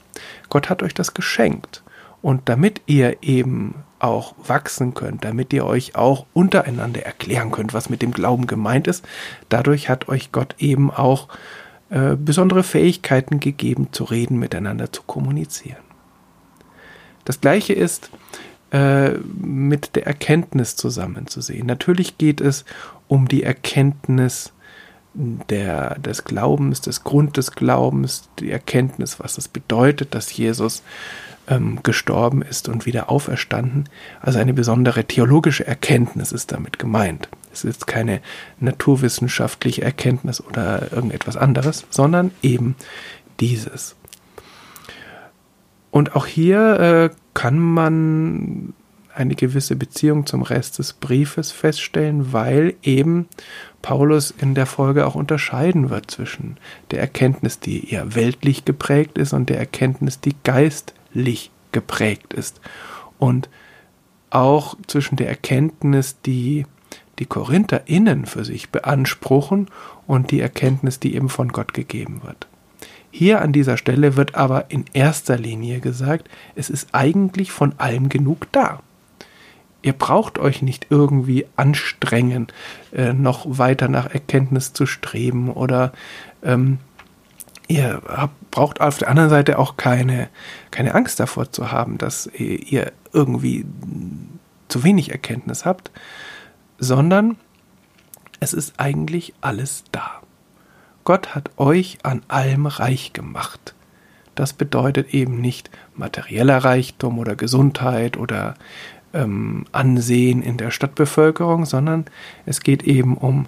[0.50, 1.84] Gott hat euch das geschenkt.
[2.22, 7.90] Und damit ihr eben auch wachsen könnt, damit ihr euch auch untereinander erklären könnt, was
[7.90, 9.06] mit dem Glauben gemeint ist,
[9.50, 11.28] dadurch hat euch Gott eben auch
[11.90, 15.84] äh, besondere Fähigkeiten gegeben, zu reden, miteinander zu kommunizieren.
[17.26, 18.10] Das gleiche ist
[18.72, 21.66] äh, mit der Erkenntnis zusammenzusehen.
[21.66, 22.66] Natürlich geht es
[23.08, 24.54] um die Erkenntnis
[25.14, 30.84] der, des Glaubens, des Grund des Glaubens, die Erkenntnis, was es bedeutet, dass Jesus
[31.48, 33.90] ähm, gestorben ist und wieder auferstanden.
[34.22, 37.30] Also eine besondere theologische Erkenntnis ist damit gemeint.
[37.52, 38.22] Es ist keine
[38.60, 42.76] naturwissenschaftliche Erkenntnis oder irgendetwas anderes, sondern eben
[43.40, 43.96] dieses.
[45.92, 48.74] Und auch hier äh, kann man
[49.18, 53.28] eine gewisse Beziehung zum Rest des Briefes feststellen, weil eben
[53.82, 56.58] Paulus in der Folge auch unterscheiden wird zwischen
[56.92, 60.36] der Erkenntnis, die eher weltlich geprägt ist, und der Erkenntnis, die
[61.18, 62.62] geistlich geprägt ist.
[63.20, 63.50] Und
[64.30, 66.66] auch zwischen der Erkenntnis, die
[67.20, 69.68] die KorintherInnen für sich beanspruchen
[70.06, 72.48] und die Erkenntnis, die eben von Gott gegeben wird.
[73.10, 78.10] Hier an dieser Stelle wird aber in erster Linie gesagt, es ist eigentlich von allem
[78.10, 78.82] genug da.
[79.82, 82.48] Ihr braucht euch nicht irgendwie anstrengen,
[82.94, 85.94] äh, noch weiter nach Erkenntnis zu streben oder
[86.44, 86.78] ähm,
[87.68, 88.02] ihr
[88.52, 90.30] braucht auf der anderen Seite auch keine,
[90.72, 93.66] keine Angst davor zu haben, dass ihr irgendwie
[94.68, 95.92] zu wenig Erkenntnis habt,
[96.78, 97.38] sondern
[98.40, 100.22] es ist eigentlich alles da.
[101.04, 103.74] Gott hat euch an allem reich gemacht.
[104.36, 108.54] Das bedeutet eben nicht materieller Reichtum oder Gesundheit oder
[109.14, 112.06] ähm, Ansehen in der Stadtbevölkerung, sondern
[112.46, 113.48] es geht eben um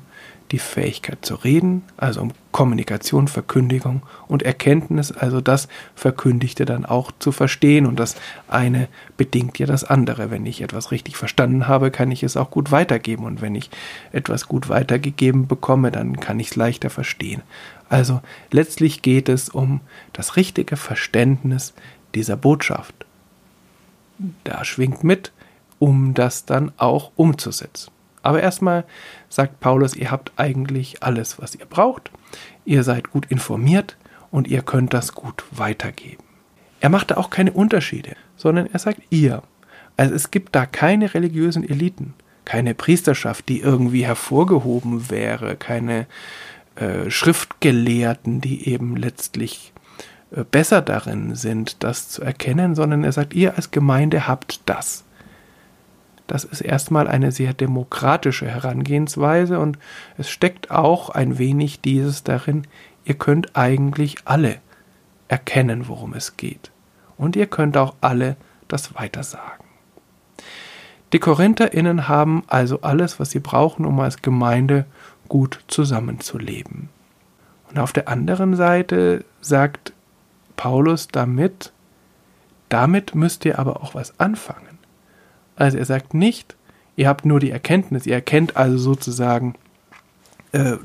[0.52, 7.12] die Fähigkeit zu reden, also um Kommunikation, Verkündigung und Erkenntnis, also das Verkündigte dann auch
[7.20, 8.16] zu verstehen und das
[8.48, 10.32] eine bedingt ja das andere.
[10.32, 13.70] Wenn ich etwas richtig verstanden habe, kann ich es auch gut weitergeben und wenn ich
[14.12, 17.44] etwas gut weitergegeben bekomme, dann kann ich es leichter verstehen.
[17.88, 19.82] Also letztlich geht es um
[20.14, 21.74] das richtige Verständnis
[22.16, 23.06] dieser Botschaft.
[24.44, 25.32] Da schwingt mit,
[25.78, 27.92] um das dann auch umzusetzen.
[28.22, 28.86] Aber erstmal
[29.30, 32.12] sagt Paulus, ihr habt eigentlich alles, was ihr braucht.
[32.66, 33.98] Ihr seid gut informiert
[34.32, 36.24] und ihr könnt das gut weitergeben.
[36.82, 39.42] Er macht da auch keine Unterschiede, sondern er sagt ihr.
[39.98, 42.14] Also es gibt da keine religiösen Eliten.
[42.46, 46.08] keine Priesterschaft, die irgendwie hervorgehoben wäre, keine
[46.76, 49.72] äh, Schriftgelehrten, die eben letztlich
[50.36, 55.04] äh, besser darin sind, das zu erkennen, sondern er sagt, ihr als Gemeinde habt das.
[56.30, 59.80] Das ist erstmal eine sehr demokratische Herangehensweise und
[60.16, 62.68] es steckt auch ein wenig dieses darin,
[63.04, 64.60] ihr könnt eigentlich alle
[65.28, 66.70] erkennen, worum es geht.
[67.18, 68.38] Und ihr könnt auch alle
[68.68, 69.66] das weitersagen.
[71.14, 74.86] Die KorintherInnen haben also alles, was sie brauchen, um als Gemeinde
[75.30, 76.90] gut zusammenzuleben.
[77.72, 79.94] Und auf der anderen Seite sagt
[80.58, 81.74] Paulus damit,
[82.70, 84.69] damit müsst ihr aber auch was anfangen.
[85.60, 86.56] Also er sagt nicht,
[86.96, 89.56] ihr habt nur die Erkenntnis, ihr erkennt also sozusagen
[90.54, 90.78] äh,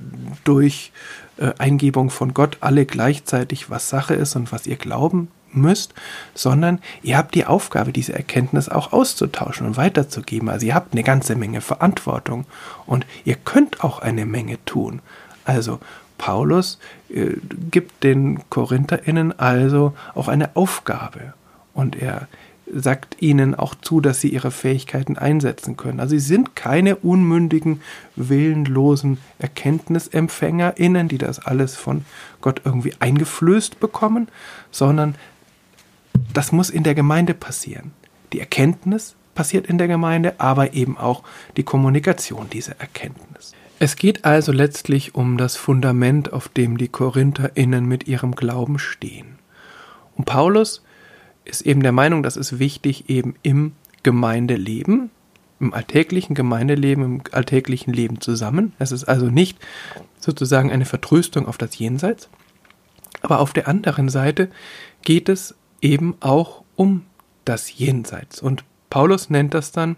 [0.42, 0.92] durch
[1.38, 5.94] äh, Eingebung von Gott alle gleichzeitig, was Sache ist und was ihr glauben müsst,
[6.34, 10.48] sondern ihr habt die Aufgabe, diese Erkenntnis auch auszutauschen und weiterzugeben.
[10.48, 12.44] Also ihr habt eine ganze Menge Verantwortung
[12.86, 15.00] und ihr könnt auch eine Menge tun.
[15.44, 15.78] Also
[16.18, 16.78] Paulus
[17.10, 17.36] äh,
[17.70, 21.34] gibt den Korintherinnen also auch eine Aufgabe
[21.74, 22.28] und er
[22.72, 26.00] sagt ihnen auch zu, dass sie ihre Fähigkeiten einsetzen können.
[26.00, 27.82] Also sie sind keine unmündigen,
[28.16, 32.04] willenlosen ErkenntnisempfängerInnen, die das alles von
[32.40, 34.28] Gott irgendwie eingeflößt bekommen,
[34.70, 35.14] sondern
[36.32, 37.92] das muss in der Gemeinde passieren.
[38.32, 41.22] Die Erkenntnis passiert in der Gemeinde, aber eben auch
[41.56, 43.52] die Kommunikation dieser Erkenntnis.
[43.78, 49.38] Es geht also letztlich um das Fundament, auf dem die KorintherInnen mit ihrem Glauben stehen.
[50.16, 50.82] Und Paulus
[51.44, 55.10] ist eben der Meinung, das ist wichtig eben im Gemeindeleben,
[55.60, 58.72] im alltäglichen Gemeindeleben, im alltäglichen Leben zusammen.
[58.78, 59.58] Es ist also nicht
[60.18, 62.28] sozusagen eine Vertröstung auf das Jenseits,
[63.22, 64.50] aber auf der anderen Seite
[65.02, 67.04] geht es eben auch um
[67.44, 68.40] das Jenseits.
[68.40, 69.96] Und Paulus nennt das dann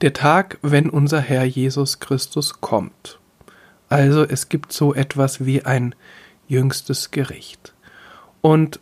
[0.00, 3.18] der Tag, wenn unser Herr Jesus Christus kommt.
[3.88, 5.94] Also es gibt so etwas wie ein
[6.48, 7.74] jüngstes Gericht.
[8.40, 8.80] Und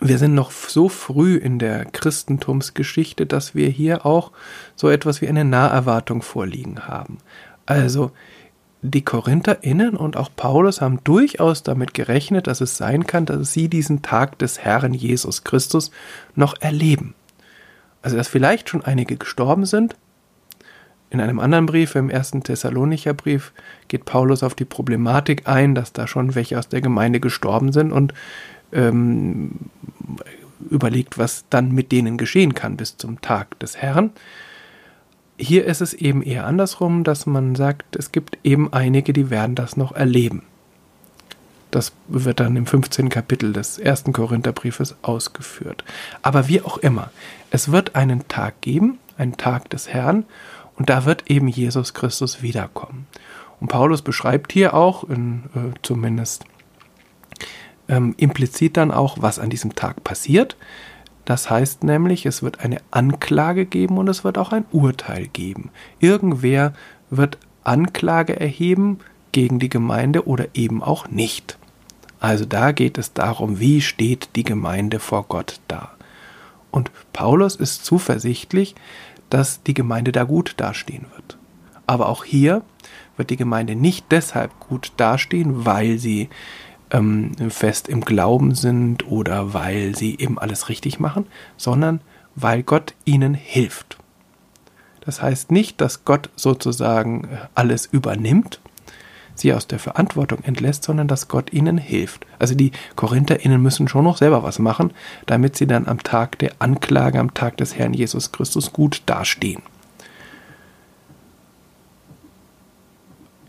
[0.00, 4.32] wir sind noch so früh in der Christentumsgeschichte, dass wir hier auch
[4.76, 7.18] so etwas wie eine Naherwartung vorliegen haben.
[7.66, 8.10] Also
[8.82, 13.68] die KorintherInnen und auch Paulus haben durchaus damit gerechnet, dass es sein kann, dass sie
[13.68, 15.90] diesen Tag des Herrn Jesus Christus
[16.34, 17.14] noch erleben.
[18.02, 19.96] Also dass vielleicht schon einige gestorben sind.
[21.08, 23.52] In einem anderen Brief, im ersten Thessalonicher Brief,
[23.88, 27.92] geht Paulus auf die Problematik ein, dass da schon welche aus der Gemeinde gestorben sind
[27.92, 28.12] und
[28.74, 29.52] ähm,
[30.70, 34.10] überlegt, was dann mit denen geschehen kann bis zum Tag des Herrn.
[35.36, 39.54] Hier ist es eben eher andersrum, dass man sagt, es gibt eben einige, die werden
[39.56, 40.42] das noch erleben.
[41.70, 43.08] Das wird dann im 15.
[43.08, 45.82] Kapitel des ersten Korintherbriefes ausgeführt.
[46.22, 47.10] Aber wie auch immer,
[47.50, 50.24] es wird einen Tag geben, einen Tag des Herrn,
[50.76, 53.06] und da wird eben Jesus Christus wiederkommen.
[53.60, 56.44] Und Paulus beschreibt hier auch, in, äh, zumindest
[57.88, 60.56] ähm, implizit dann auch, was an diesem Tag passiert.
[61.24, 65.70] Das heißt nämlich, es wird eine Anklage geben und es wird auch ein Urteil geben.
[65.98, 66.74] Irgendwer
[67.10, 68.98] wird Anklage erheben
[69.32, 71.58] gegen die Gemeinde oder eben auch nicht.
[72.20, 75.90] Also da geht es darum, wie steht die Gemeinde vor Gott da.
[76.70, 78.74] Und Paulus ist zuversichtlich,
[79.30, 81.38] dass die Gemeinde da gut dastehen wird.
[81.86, 82.62] Aber auch hier
[83.16, 86.28] wird die Gemeinde nicht deshalb gut dastehen, weil sie
[86.94, 91.26] ähm, fest im Glauben sind oder weil sie eben alles richtig machen,
[91.56, 92.00] sondern
[92.36, 93.98] weil Gott ihnen hilft.
[95.00, 98.60] Das heißt nicht, dass Gott sozusagen äh, alles übernimmt,
[99.34, 102.24] sie aus der Verantwortung entlässt, sondern dass Gott ihnen hilft.
[102.38, 104.92] Also die KorintherInnen müssen schon noch selber was machen,
[105.26, 109.62] damit sie dann am Tag der Anklage, am Tag des Herrn Jesus Christus gut dastehen.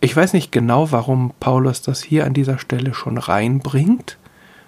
[0.06, 4.20] Ich weiß nicht genau, warum Paulus das hier an dieser Stelle schon reinbringt.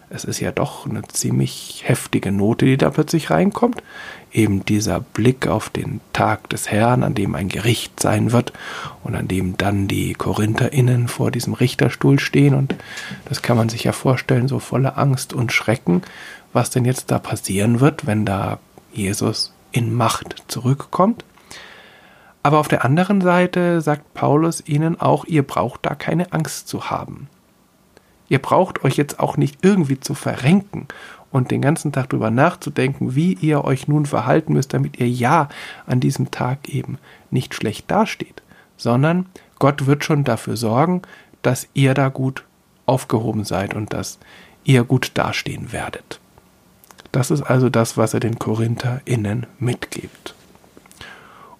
[0.09, 3.83] Es ist ja doch eine ziemlich heftige Note, die da plötzlich reinkommt.
[4.31, 8.51] Eben dieser Blick auf den Tag des Herrn, an dem ein Gericht sein wird
[9.03, 12.55] und an dem dann die KorintherInnen vor diesem Richterstuhl stehen.
[12.55, 12.73] Und
[13.25, 16.01] das kann man sich ja vorstellen, so voller Angst und Schrecken,
[16.51, 18.57] was denn jetzt da passieren wird, wenn da
[18.91, 21.23] Jesus in Macht zurückkommt.
[22.47, 26.89] Aber auf der anderen Seite sagt Paulus ihnen auch, ihr braucht da keine Angst zu
[26.89, 27.27] haben.
[28.29, 30.87] Ihr braucht euch jetzt auch nicht irgendwie zu verrenken
[31.29, 35.49] und den ganzen Tag darüber nachzudenken, wie ihr euch nun verhalten müsst, damit ihr ja
[35.87, 36.99] an diesem Tag eben
[37.31, 38.41] nicht schlecht dasteht,
[38.77, 39.25] sondern
[39.59, 41.01] Gott wird schon dafür sorgen,
[41.41, 42.45] dass ihr da gut
[42.85, 44.19] aufgehoben seid und dass
[44.63, 46.21] ihr gut dastehen werdet.
[47.11, 50.36] Das ist also das, was er den KorintherInnen mitgibt.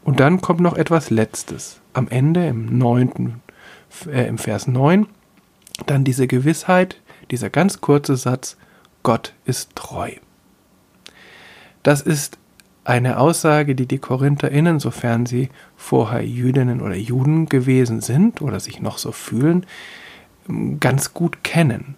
[0.07, 1.81] Und dann kommt noch etwas Letztes.
[1.91, 3.41] Am Ende, im neunten,
[4.09, 5.05] äh, im Vers 9,
[5.85, 8.55] dann diese Gewissheit, dieser ganz kurze Satz,
[9.03, 10.11] Gott ist treu.
[11.83, 12.37] Das ist
[12.85, 18.81] eine Aussage, die die KorintherInnen, sofern sie vorher Jüdinnen oder Juden gewesen sind oder sich
[18.81, 19.65] noch so fühlen,
[20.79, 21.95] ganz gut kennen.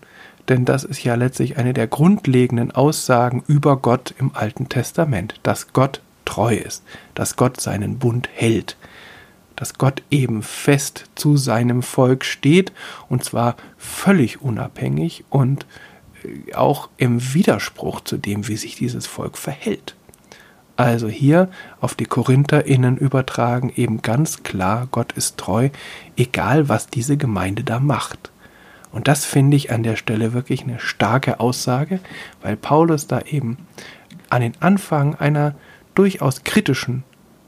[0.47, 5.73] Denn das ist ja letztlich eine der grundlegenden Aussagen über Gott im Alten Testament, dass
[5.73, 6.83] Gott treu ist,
[7.15, 8.77] dass Gott seinen Bund hält,
[9.55, 12.71] dass Gott eben fest zu seinem Volk steht
[13.09, 15.65] und zwar völlig unabhängig und
[16.23, 19.95] äh, auch im Widerspruch zu dem, wie sich dieses Volk verhält.
[20.75, 21.49] Also hier
[21.81, 25.69] auf die KorintherInnen übertragen eben ganz klar, Gott ist treu,
[26.15, 28.31] egal was diese Gemeinde da macht.
[28.91, 31.99] Und das finde ich an der Stelle wirklich eine starke Aussage,
[32.41, 33.57] weil Paulus da eben
[34.29, 35.55] an den Anfang einer
[35.99, 37.03] durchaus kritischen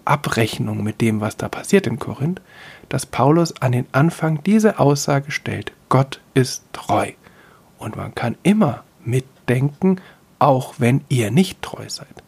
[0.05, 2.41] Abrechnung mit dem, was da passiert in Korinth,
[2.89, 7.11] dass Paulus an den Anfang diese Aussage stellt, Gott ist treu.
[7.77, 10.01] Und man kann immer mitdenken,
[10.39, 12.21] auch wenn ihr nicht treu seid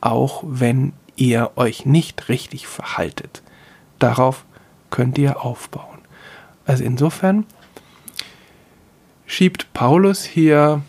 [0.00, 3.42] auch wenn ihr euch nicht richtig verhaltet.
[3.98, 4.44] Darauf
[4.90, 5.98] könnt ihr aufbauen.
[6.64, 7.46] Also insofern
[9.26, 10.82] schiebt Paulus hier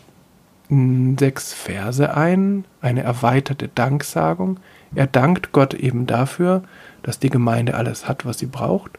[1.18, 4.58] sechs Verse ein, eine erweiterte Danksagung.
[4.94, 6.62] Er dankt Gott eben dafür,
[7.02, 8.98] dass die Gemeinde alles hat, was sie braucht,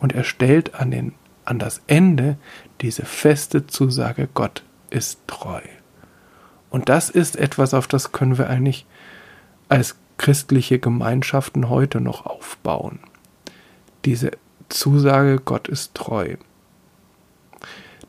[0.00, 1.14] und er stellt an, den,
[1.44, 2.36] an das Ende
[2.80, 5.60] diese feste Zusage, Gott ist treu.
[6.70, 8.86] Und das ist etwas, auf das können wir eigentlich
[9.68, 12.98] als christliche Gemeinschaften heute noch aufbauen.
[14.04, 14.32] Diese
[14.68, 16.36] Zusage, Gott ist treu.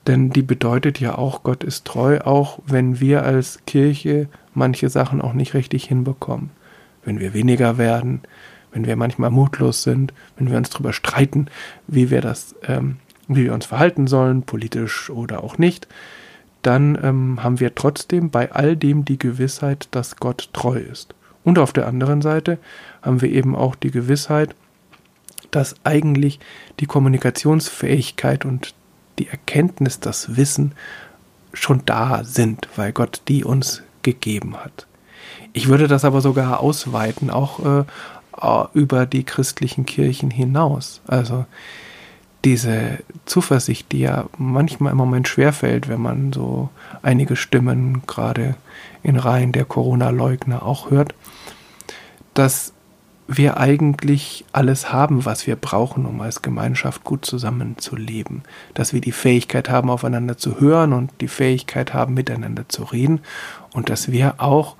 [0.07, 5.21] Denn die bedeutet ja auch, Gott ist treu, auch wenn wir als Kirche manche Sachen
[5.21, 6.49] auch nicht richtig hinbekommen.
[7.05, 8.21] Wenn wir weniger werden,
[8.71, 11.47] wenn wir manchmal mutlos sind, wenn wir uns darüber streiten,
[11.87, 12.97] wie wir das, ähm,
[13.27, 15.87] wie wir uns verhalten sollen, politisch oder auch nicht,
[16.63, 21.13] dann ähm, haben wir trotzdem bei all dem die Gewissheit, dass Gott treu ist.
[21.43, 22.57] Und auf der anderen Seite
[23.01, 24.55] haben wir eben auch die Gewissheit,
[25.51, 26.39] dass eigentlich
[26.79, 28.73] die Kommunikationsfähigkeit und
[29.19, 30.73] die Erkenntnis, das Wissen
[31.53, 34.87] schon da sind, weil Gott die uns gegeben hat.
[35.53, 37.83] Ich würde das aber sogar ausweiten, auch äh,
[38.73, 41.01] über die christlichen Kirchen hinaus.
[41.07, 41.45] Also
[42.43, 46.69] diese Zuversicht, die ja manchmal im Moment schwerfällt, wenn man so
[47.01, 48.55] einige Stimmen gerade
[49.01, 51.13] in Reihen der Corona-Leugner auch hört,
[52.33, 52.73] dass
[53.27, 58.43] wir eigentlich alles haben, was wir brauchen, um als Gemeinschaft gut zusammenzuleben.
[58.73, 63.21] Dass wir die Fähigkeit haben, aufeinander zu hören und die Fähigkeit haben, miteinander zu reden.
[63.73, 64.75] Und dass wir auch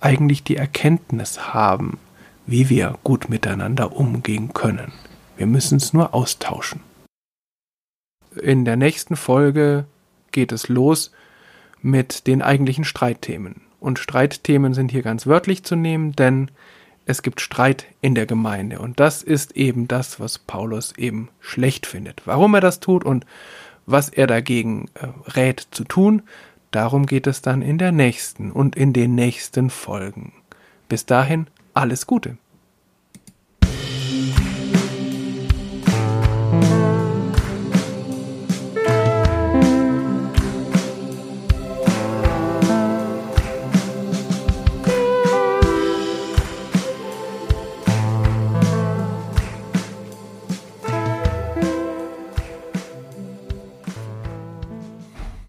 [0.00, 1.98] eigentlich die Erkenntnis haben,
[2.46, 4.92] wie wir gut miteinander umgehen können.
[5.36, 6.80] Wir müssen es nur austauschen.
[8.40, 9.86] In der nächsten Folge
[10.32, 11.12] geht es los
[11.80, 13.62] mit den eigentlichen Streitthemen.
[13.80, 16.50] Und Streitthemen sind hier ganz wörtlich zu nehmen, denn
[17.06, 18.78] es gibt Streit in der Gemeinde.
[18.78, 22.22] Und das ist eben das, was Paulus eben schlecht findet.
[22.26, 23.26] Warum er das tut und
[23.86, 26.22] was er dagegen äh, rät zu tun,
[26.70, 30.32] darum geht es dann in der nächsten und in den nächsten Folgen.
[30.88, 32.38] Bis dahin alles Gute.